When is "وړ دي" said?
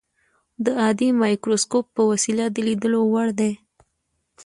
3.13-3.51